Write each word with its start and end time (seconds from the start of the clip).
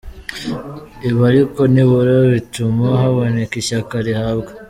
Ibi 1.07 1.21
ariko 1.31 1.59
nibura 1.73 2.15
bituma 2.33 2.85
haboneka 3.01 3.53
ishyaka 3.61 3.93
rihabwa 4.05 4.51